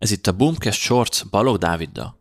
Ez 0.00 0.10
itt 0.10 0.26
a 0.26 0.32
Boomcast 0.32 0.80
Shorts 0.80 1.26
Balog 1.30 1.56
Dáviddal. 1.58 2.16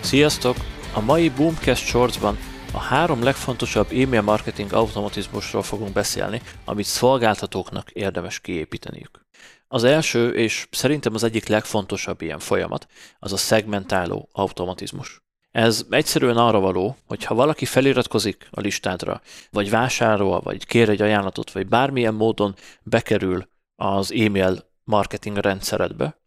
Sziasztok! 0.00 0.56
A 0.94 1.00
mai 1.00 1.30
Boomcast 1.30 1.86
Shortsban 1.86 2.38
a 2.72 2.78
három 2.78 3.22
legfontosabb 3.22 3.86
e-mail 3.90 4.22
marketing 4.22 4.72
automatizmusról 4.72 5.62
fogunk 5.62 5.92
beszélni, 5.92 6.42
amit 6.64 6.84
szolgáltatóknak 6.84 7.90
érdemes 7.90 8.40
kiépíteniük. 8.40 9.20
Az 9.66 9.84
első, 9.84 10.30
és 10.30 10.68
szerintem 10.70 11.14
az 11.14 11.22
egyik 11.22 11.46
legfontosabb 11.46 12.20
ilyen 12.20 12.38
folyamat, 12.38 12.86
az 13.18 13.32
a 13.32 13.36
szegmentáló 13.36 14.28
automatizmus. 14.32 15.22
Ez 15.50 15.86
egyszerűen 15.90 16.36
arra 16.36 16.60
való, 16.60 16.96
hogy 17.06 17.24
ha 17.24 17.34
valaki 17.34 17.64
feliratkozik 17.64 18.48
a 18.50 18.60
listádra, 18.60 19.20
vagy 19.50 19.70
vásárol, 19.70 20.40
vagy 20.40 20.66
kér 20.66 20.88
egy 20.88 21.02
ajánlatot, 21.02 21.52
vagy 21.52 21.66
bármilyen 21.66 22.14
módon 22.14 22.54
bekerül 22.82 23.48
az 23.76 24.12
e-mail 24.12 24.67
marketing 24.88 25.36
rendszeredbe, 25.36 26.20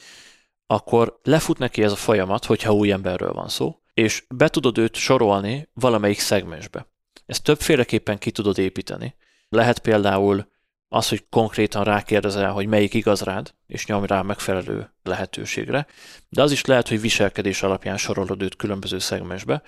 akkor 0.66 1.20
lefut 1.24 1.58
neki 1.58 1.84
ez 1.84 1.92
a 1.92 1.96
folyamat, 1.96 2.46
hogyha 2.46 2.74
új 2.74 2.92
emberről 2.92 3.34
van 3.34 3.50
szó, 3.50 3.82
és 3.94 4.24
be 4.36 4.48
tudod 4.48 4.78
őt 4.78 4.96
sorolni 4.96 5.70
valamelyik 5.74 6.20
szegmensbe. 6.20 6.88
Ezt 7.26 7.44
többféleképpen 7.44 8.18
ki 8.18 8.32
tudod 8.32 8.58
építeni. 8.58 9.16
Lehet 9.50 9.80
például 9.80 10.50
az, 10.88 11.10
hogy 11.10 11.26
konkrétan 11.30 11.84
rákérdezel, 11.84 12.52
hogy 12.52 12.68
melyik 12.68 12.94
igaz 12.94 13.22
rád, 13.22 13.54
és 13.68 13.86
nyomj 13.86 14.08
rá 14.08 14.22
megfelelő 14.22 14.94
lehetőségre, 15.04 15.88
de 16.30 16.42
az 16.42 16.52
is 16.52 16.66
lehet, 16.66 16.88
hogy 16.88 17.02
viselkedés 17.02 17.64
alapján 17.64 17.98
sorolod 17.98 18.42
őt 18.42 18.56
különböző 18.56 19.00
szegmensbe, 19.00 19.62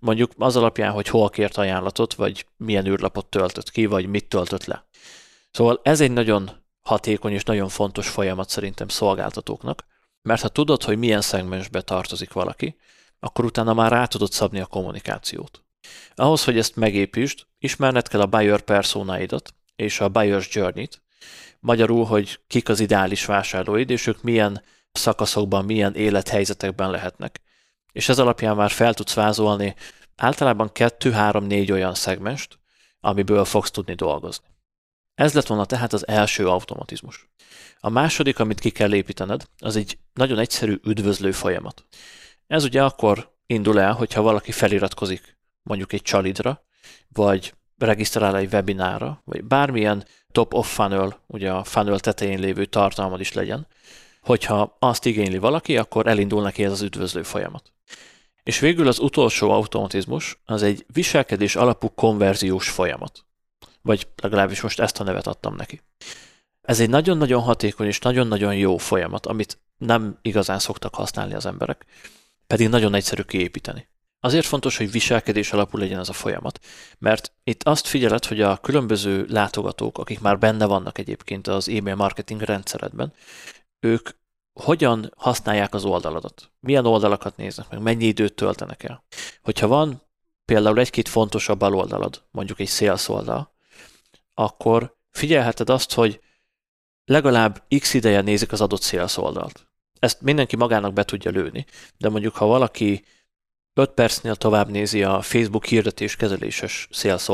mondjuk 0.00 0.32
az 0.36 0.56
alapján, 0.56 0.92
hogy 0.92 1.08
hol 1.08 1.30
kért 1.30 1.56
ajánlatot, 1.56 2.14
vagy 2.14 2.46
milyen 2.56 2.86
űrlapot 2.86 3.26
töltött 3.26 3.70
ki, 3.70 3.86
vagy 3.86 4.06
mit 4.06 4.28
töltött 4.28 4.64
le. 4.64 4.84
Szóval 5.50 5.80
ez 5.82 6.00
egy 6.00 6.10
nagyon 6.12 6.59
hatékony 6.90 7.32
és 7.32 7.42
nagyon 7.42 7.68
fontos 7.68 8.08
folyamat 8.08 8.48
szerintem 8.48 8.88
szolgáltatóknak, 8.88 9.84
mert 10.22 10.42
ha 10.42 10.48
tudod, 10.48 10.82
hogy 10.82 10.98
milyen 10.98 11.20
szegmensbe 11.20 11.80
tartozik 11.80 12.32
valaki, 12.32 12.76
akkor 13.20 13.44
utána 13.44 13.74
már 13.74 13.90
rá 13.90 14.06
tudod 14.06 14.32
szabni 14.32 14.60
a 14.60 14.66
kommunikációt. 14.66 15.64
Ahhoz, 16.14 16.44
hogy 16.44 16.58
ezt 16.58 16.76
megépítsd, 16.76 17.46
ismerned 17.58 18.08
kell 18.08 18.20
a 18.20 18.26
buyer 18.26 18.60
personáidat 18.60 19.54
és 19.76 20.00
a 20.00 20.10
buyer's 20.10 20.50
journey-t, 20.52 21.02
magyarul, 21.60 22.04
hogy 22.04 22.40
kik 22.46 22.68
az 22.68 22.80
ideális 22.80 23.24
vásárlóid, 23.24 23.90
és 23.90 24.06
ők 24.06 24.22
milyen 24.22 24.62
szakaszokban, 24.92 25.64
milyen 25.64 25.94
élethelyzetekben 25.94 26.90
lehetnek. 26.90 27.40
És 27.92 28.08
ez 28.08 28.18
alapján 28.18 28.56
már 28.56 28.70
fel 28.70 28.94
tudsz 28.94 29.14
vázolni 29.14 29.74
általában 30.16 30.70
2-3-4 30.74 31.72
olyan 31.72 31.94
szegmest, 31.94 32.58
amiből 33.00 33.44
fogsz 33.44 33.70
tudni 33.70 33.94
dolgozni. 33.94 34.49
Ez 35.20 35.32
lett 35.32 35.46
volna 35.46 35.64
tehát 35.64 35.92
az 35.92 36.08
első 36.08 36.48
automatizmus. 36.48 37.28
A 37.78 37.88
második, 37.88 38.38
amit 38.38 38.60
ki 38.60 38.70
kell 38.70 38.94
építened, 38.94 39.44
az 39.58 39.76
egy 39.76 39.98
nagyon 40.12 40.38
egyszerű 40.38 40.80
üdvözlő 40.84 41.32
folyamat. 41.32 41.84
Ez 42.46 42.64
ugye 42.64 42.84
akkor 42.84 43.36
indul 43.46 43.80
el, 43.80 43.92
hogyha 43.92 44.22
valaki 44.22 44.52
feliratkozik 44.52 45.38
mondjuk 45.62 45.92
egy 45.92 46.02
csalidra, 46.02 46.64
vagy 47.08 47.54
regisztrál 47.78 48.36
egy 48.36 48.52
webinára, 48.52 49.22
vagy 49.24 49.44
bármilyen 49.44 50.04
top 50.32 50.54
of 50.54 50.74
funnel, 50.74 51.22
ugye 51.26 51.52
a 51.52 51.64
funnel 51.64 51.98
tetején 51.98 52.38
lévő 52.38 52.64
tartalmad 52.64 53.20
is 53.20 53.32
legyen, 53.32 53.66
hogyha 54.20 54.76
azt 54.78 55.06
igényli 55.06 55.38
valaki, 55.38 55.76
akkor 55.76 56.06
elindul 56.06 56.42
neki 56.42 56.64
ez 56.64 56.72
az 56.72 56.82
üdvözlő 56.82 57.22
folyamat. 57.22 57.72
És 58.42 58.58
végül 58.58 58.88
az 58.88 58.98
utolsó 58.98 59.50
automatizmus 59.50 60.40
az 60.44 60.62
egy 60.62 60.84
viselkedés 60.92 61.56
alapú 61.56 61.88
konverziós 61.94 62.68
folyamat 62.70 63.24
vagy 63.82 64.08
legalábbis 64.22 64.60
most 64.60 64.80
ezt 64.80 65.00
a 65.00 65.04
nevet 65.04 65.26
adtam 65.26 65.54
neki. 65.54 65.82
Ez 66.60 66.80
egy 66.80 66.88
nagyon-nagyon 66.88 67.42
hatékony 67.42 67.86
és 67.86 67.98
nagyon-nagyon 67.98 68.56
jó 68.56 68.76
folyamat, 68.76 69.26
amit 69.26 69.58
nem 69.76 70.18
igazán 70.22 70.58
szoktak 70.58 70.94
használni 70.94 71.34
az 71.34 71.46
emberek, 71.46 71.84
pedig 72.46 72.68
nagyon 72.68 72.94
egyszerű 72.94 73.22
kiépíteni. 73.22 73.88
Azért 74.20 74.46
fontos, 74.46 74.76
hogy 74.76 74.90
viselkedés 74.90 75.52
alapú 75.52 75.78
legyen 75.78 75.98
ez 75.98 76.08
a 76.08 76.12
folyamat, 76.12 76.60
mert 76.98 77.32
itt 77.44 77.62
azt 77.62 77.86
figyeled, 77.86 78.24
hogy 78.24 78.40
a 78.40 78.56
különböző 78.56 79.26
látogatók, 79.28 79.98
akik 79.98 80.20
már 80.20 80.38
benne 80.38 80.66
vannak 80.66 80.98
egyébként 80.98 81.46
az 81.46 81.68
e-mail 81.68 81.94
marketing 81.94 82.40
rendszeredben, 82.40 83.12
ők 83.80 84.08
hogyan 84.52 85.12
használják 85.16 85.74
az 85.74 85.84
oldaladat, 85.84 86.50
milyen 86.60 86.86
oldalakat 86.86 87.36
néznek 87.36 87.70
meg, 87.70 87.80
mennyi 87.80 88.04
időt 88.04 88.34
töltenek 88.34 88.82
el. 88.82 89.04
Hogyha 89.42 89.66
van 89.66 90.02
például 90.44 90.78
egy-két 90.78 91.08
fontosabb 91.08 91.60
aloldalad, 91.60 92.22
mondjuk 92.30 92.60
egy 92.60 92.68
sales 92.68 93.08
oldal, 93.08 93.52
akkor 94.40 94.96
figyelheted 95.10 95.70
azt, 95.70 95.92
hogy 95.92 96.20
legalább 97.04 97.62
x 97.78 97.94
ideje 97.94 98.20
nézik 98.20 98.52
az 98.52 98.60
adott 98.60 98.82
sales. 98.82 99.18
Ezt 99.98 100.20
mindenki 100.20 100.56
magának 100.56 100.92
be 100.92 101.04
tudja 101.04 101.30
lőni, 101.30 101.66
de 101.98 102.08
mondjuk 102.08 102.34
ha 102.34 102.46
valaki 102.46 103.04
5 103.74 103.90
percnél 103.90 104.36
tovább 104.36 104.70
nézi 104.70 105.02
a 105.02 105.20
Facebook 105.20 105.64
hirdetés 105.64 106.16
kezeléses 106.16 106.88
sales 106.90 107.28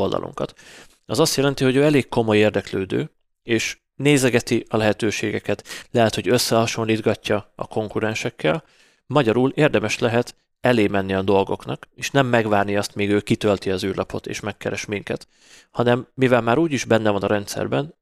az 1.05 1.19
azt 1.19 1.35
jelenti, 1.35 1.63
hogy 1.63 1.75
ő 1.75 1.83
elég 1.83 2.09
komoly 2.09 2.37
érdeklődő, 2.37 3.11
és 3.43 3.77
nézegeti 3.95 4.65
a 4.69 4.77
lehetőségeket, 4.77 5.87
lehet, 5.91 6.15
hogy 6.15 6.29
összehasonlítgatja 6.29 7.53
a 7.55 7.67
konkurensekkel, 7.67 8.63
magyarul 9.05 9.51
érdemes 9.55 9.99
lehet 9.99 10.35
elé 10.61 10.87
menni 10.87 11.13
a 11.13 11.21
dolgoknak, 11.21 11.87
és 11.95 12.11
nem 12.11 12.25
megvárni 12.25 12.75
azt, 12.75 12.95
míg 12.95 13.09
ő 13.09 13.21
kitölti 13.21 13.71
az 13.71 13.83
űrlapot 13.83 14.27
és 14.27 14.39
megkeres 14.39 14.85
minket, 14.85 15.27
hanem 15.71 16.07
mivel 16.13 16.41
már 16.41 16.57
úgyis 16.57 16.85
benne 16.85 17.09
van 17.09 17.23
a 17.23 17.27
rendszerben, 17.27 17.95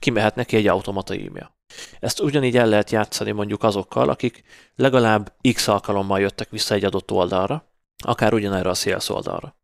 kimehet 0.00 0.34
neki 0.34 0.56
egy 0.56 0.66
automata 0.66 1.14
e-mail. 1.14 1.56
Ezt 2.00 2.20
ugyanígy 2.20 2.56
el 2.56 2.68
lehet 2.68 2.90
játszani 2.90 3.30
mondjuk 3.30 3.62
azokkal, 3.62 4.08
akik 4.08 4.42
legalább 4.76 5.32
x 5.52 5.68
alkalommal 5.68 6.20
jöttek 6.20 6.50
vissza 6.50 6.74
egy 6.74 6.84
adott 6.84 7.10
oldalra, 7.10 7.72
akár 8.04 8.32
ugyanerre 8.32 8.68
a 8.68 8.74
sales 8.74 9.08
oldalra. 9.08 9.56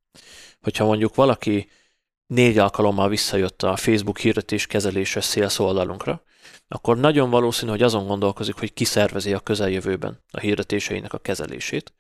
Hogyha 0.60 0.84
mondjuk 0.84 1.14
valaki 1.14 1.68
négy 2.26 2.58
alkalommal 2.58 3.08
visszajött 3.08 3.62
a 3.62 3.76
Facebook 3.76 4.18
hirdetés 4.18 4.66
kezeléses 4.66 5.24
sales 5.24 5.58
oldalunkra, 5.58 6.22
akkor 6.68 6.98
nagyon 6.98 7.30
valószínű, 7.30 7.70
hogy 7.70 7.82
azon 7.82 8.06
gondolkozik, 8.06 8.54
hogy 8.54 8.72
kiszervezi 8.72 9.32
a 9.32 9.40
közeljövőben 9.40 10.24
a 10.30 10.40
hirdetéseinek 10.40 11.12
a 11.12 11.18
kezelését, 11.18 11.92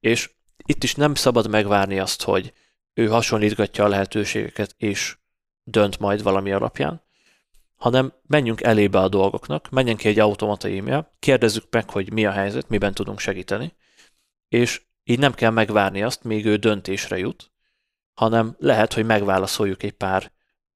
és 0.00 0.30
itt 0.66 0.82
is 0.82 0.94
nem 0.94 1.14
szabad 1.14 1.48
megvárni 1.48 1.98
azt, 1.98 2.22
hogy 2.22 2.52
ő 2.94 3.06
hasonlítgatja 3.06 3.84
a 3.84 3.88
lehetőségeket, 3.88 4.74
és 4.76 5.16
dönt 5.62 5.98
majd 5.98 6.22
valami 6.22 6.52
alapján, 6.52 7.02
hanem 7.76 8.12
menjünk 8.26 8.62
elébe 8.62 8.98
a 8.98 9.08
dolgoknak, 9.08 9.70
menjen 9.70 9.96
ki 9.96 10.08
egy 10.08 10.18
automata 10.18 10.68
e-mail, 10.68 11.12
kérdezzük 11.18 11.64
meg, 11.70 11.90
hogy 11.90 12.12
mi 12.12 12.26
a 12.26 12.30
helyzet, 12.30 12.68
miben 12.68 12.94
tudunk 12.94 13.18
segíteni, 13.18 13.74
és 14.48 14.82
így 15.04 15.18
nem 15.18 15.34
kell 15.34 15.50
megvárni 15.50 16.02
azt, 16.02 16.24
míg 16.24 16.46
ő 16.46 16.56
döntésre 16.56 17.18
jut, 17.18 17.50
hanem 18.14 18.56
lehet, 18.58 18.92
hogy 18.92 19.04
megválaszoljuk 19.04 19.82
egy 19.82 19.92
pár 19.92 20.32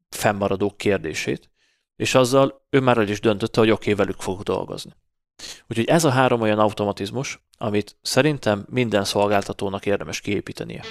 fennmaradó 0.09 0.75
kérdését, 0.77 1.51
és 1.97 2.15
azzal 2.15 2.67
ő 2.71 2.81
már 2.81 2.99
el 2.99 3.09
is 3.09 3.21
döntötte, 3.21 3.61
hogy 3.61 3.71
oké, 3.71 3.93
okay, 3.93 4.05
velük 4.05 4.21
fog 4.21 4.43
dolgozni. 4.43 4.93
Úgyhogy 5.69 5.87
ez 5.87 6.05
a 6.05 6.11
három 6.11 6.41
olyan 6.41 6.59
automatizmus, 6.59 7.43
amit 7.63 7.97
szerintem 8.03 8.65
minden 8.71 9.05
szolgáltatónak 9.05 9.87
érdemes 9.87 10.21
kiépítenie. 10.21 10.83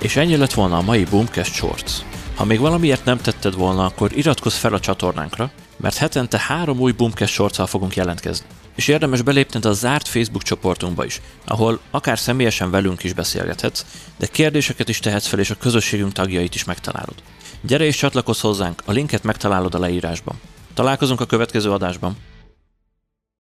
És 0.00 0.16
ennyi 0.16 0.36
lett 0.36 0.52
volna 0.52 0.76
a 0.76 0.82
mai 0.82 1.04
Boomcast 1.04 1.54
Shorts. 1.54 1.92
Ha 2.34 2.44
még 2.44 2.60
valamiért 2.60 3.04
nem 3.04 3.18
tetted 3.18 3.54
volna, 3.54 3.84
akkor 3.84 4.16
iratkozz 4.16 4.54
fel 4.54 4.74
a 4.74 4.80
csatornánkra, 4.80 5.50
mert 5.76 5.96
hetente 5.96 6.38
három 6.38 6.80
új 6.80 6.92
Boomcast 6.92 7.32
shorts 7.32 7.60
fogunk 7.62 7.96
jelentkezni. 7.96 8.46
És 8.74 8.88
érdemes 8.88 9.22
belépned 9.22 9.64
a 9.64 9.72
zárt 9.72 10.08
Facebook 10.08 10.42
csoportunkba 10.42 11.04
is, 11.04 11.20
ahol 11.44 11.80
akár 11.90 12.18
személyesen 12.18 12.70
velünk 12.70 13.04
is 13.04 13.12
beszélgethetsz, 13.12 13.84
de 14.18 14.26
kérdéseket 14.26 14.88
is 14.88 14.98
tehetsz 14.98 15.26
fel, 15.26 15.38
és 15.38 15.50
a 15.50 15.56
közösségünk 15.56 16.12
tagjait 16.12 16.54
is 16.54 16.64
megtalálod. 16.64 17.14
Gyere 17.60 17.84
és 17.84 17.96
csatlakozz 17.96 18.40
hozzánk, 18.40 18.82
a 18.84 18.92
linket 18.92 19.22
megtalálod 19.22 19.74
a 19.74 19.78
leírásban. 19.78 20.40
Találkozunk 20.74 21.20
a 21.20 21.26
következő 21.26 21.70
adásban. 21.70 22.16